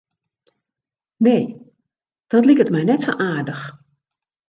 Nee, 1.15 1.71
dat 2.27 2.45
liket 2.49 2.73
my 2.73 2.81
net 2.89 3.01
sa 3.05 3.11
aardich. 3.29 3.63